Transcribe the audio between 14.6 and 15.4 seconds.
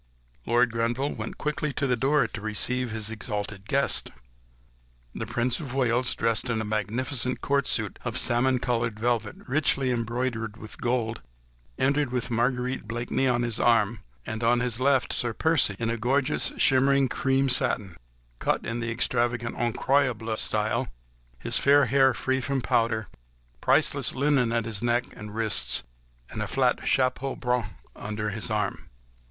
left Sir